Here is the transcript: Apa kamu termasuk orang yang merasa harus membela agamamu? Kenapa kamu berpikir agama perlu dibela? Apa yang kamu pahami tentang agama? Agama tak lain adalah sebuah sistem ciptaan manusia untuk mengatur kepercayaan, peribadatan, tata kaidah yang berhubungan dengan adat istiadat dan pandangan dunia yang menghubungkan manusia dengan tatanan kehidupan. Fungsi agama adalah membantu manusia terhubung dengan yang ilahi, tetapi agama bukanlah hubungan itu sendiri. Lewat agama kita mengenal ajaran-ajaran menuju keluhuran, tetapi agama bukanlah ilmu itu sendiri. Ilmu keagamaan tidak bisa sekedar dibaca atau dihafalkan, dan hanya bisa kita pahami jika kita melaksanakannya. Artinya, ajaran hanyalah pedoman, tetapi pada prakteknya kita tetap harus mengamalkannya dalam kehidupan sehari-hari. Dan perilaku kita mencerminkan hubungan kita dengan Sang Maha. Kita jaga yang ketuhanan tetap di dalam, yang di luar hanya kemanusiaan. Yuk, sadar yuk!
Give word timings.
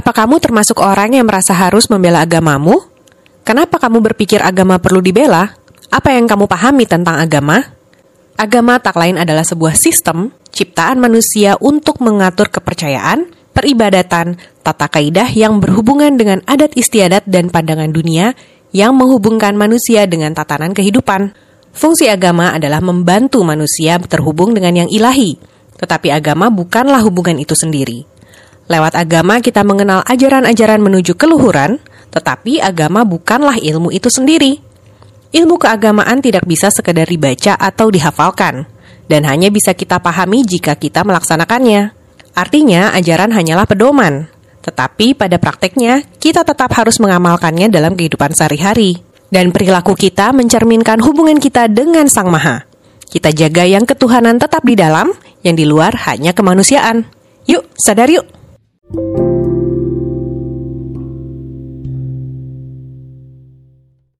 Apa 0.00 0.16
kamu 0.16 0.40
termasuk 0.40 0.80
orang 0.80 1.12
yang 1.12 1.28
merasa 1.28 1.52
harus 1.52 1.92
membela 1.92 2.24
agamamu? 2.24 2.88
Kenapa 3.44 3.76
kamu 3.76 4.00
berpikir 4.00 4.40
agama 4.40 4.80
perlu 4.80 5.04
dibela? 5.04 5.52
Apa 5.92 6.16
yang 6.16 6.24
kamu 6.24 6.48
pahami 6.48 6.88
tentang 6.88 7.20
agama? 7.20 7.60
Agama 8.32 8.80
tak 8.80 8.96
lain 8.96 9.20
adalah 9.20 9.44
sebuah 9.44 9.76
sistem 9.76 10.32
ciptaan 10.48 10.96
manusia 10.96 11.60
untuk 11.60 12.00
mengatur 12.00 12.48
kepercayaan, 12.48 13.28
peribadatan, 13.52 14.40
tata 14.64 14.88
kaidah 14.88 15.28
yang 15.36 15.60
berhubungan 15.60 16.16
dengan 16.16 16.40
adat 16.48 16.80
istiadat 16.80 17.28
dan 17.28 17.52
pandangan 17.52 17.92
dunia 17.92 18.32
yang 18.72 18.96
menghubungkan 18.96 19.52
manusia 19.52 20.08
dengan 20.08 20.32
tatanan 20.32 20.72
kehidupan. 20.72 21.36
Fungsi 21.76 22.08
agama 22.08 22.56
adalah 22.56 22.80
membantu 22.80 23.44
manusia 23.44 24.00
terhubung 24.00 24.56
dengan 24.56 24.80
yang 24.80 24.88
ilahi, 24.88 25.36
tetapi 25.76 26.08
agama 26.08 26.48
bukanlah 26.48 27.04
hubungan 27.04 27.36
itu 27.36 27.52
sendiri. 27.52 28.08
Lewat 28.70 28.94
agama 28.94 29.42
kita 29.42 29.66
mengenal 29.66 30.06
ajaran-ajaran 30.06 30.78
menuju 30.78 31.18
keluhuran, 31.18 31.82
tetapi 32.14 32.62
agama 32.62 33.02
bukanlah 33.02 33.58
ilmu 33.58 33.90
itu 33.90 34.06
sendiri. 34.06 34.62
Ilmu 35.34 35.58
keagamaan 35.58 36.22
tidak 36.22 36.46
bisa 36.46 36.70
sekedar 36.70 37.10
dibaca 37.10 37.58
atau 37.58 37.90
dihafalkan, 37.90 38.70
dan 39.10 39.26
hanya 39.26 39.50
bisa 39.50 39.74
kita 39.74 39.98
pahami 39.98 40.46
jika 40.46 40.78
kita 40.78 41.02
melaksanakannya. 41.02 41.90
Artinya, 42.38 42.94
ajaran 42.94 43.34
hanyalah 43.34 43.66
pedoman, 43.66 44.30
tetapi 44.62 45.18
pada 45.18 45.42
prakteknya 45.42 46.06
kita 46.22 46.46
tetap 46.46 46.70
harus 46.78 47.02
mengamalkannya 47.02 47.74
dalam 47.74 47.98
kehidupan 47.98 48.38
sehari-hari. 48.38 49.02
Dan 49.34 49.50
perilaku 49.50 49.98
kita 49.98 50.30
mencerminkan 50.30 51.02
hubungan 51.02 51.42
kita 51.42 51.66
dengan 51.66 52.06
Sang 52.06 52.30
Maha. 52.30 52.66
Kita 53.02 53.34
jaga 53.34 53.66
yang 53.66 53.82
ketuhanan 53.82 54.38
tetap 54.38 54.62
di 54.62 54.78
dalam, 54.78 55.10
yang 55.42 55.58
di 55.58 55.66
luar 55.66 55.94
hanya 56.06 56.30
kemanusiaan. 56.30 57.06
Yuk, 57.50 57.66
sadar 57.74 58.06
yuk! 58.10 58.39